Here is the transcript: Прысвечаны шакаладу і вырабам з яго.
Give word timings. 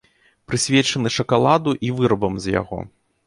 Прысвечаны 0.51 1.11
шакаладу 1.17 1.75
і 1.89 1.91
вырабам 1.99 2.33
з 2.47 2.57
яго. 2.61 2.79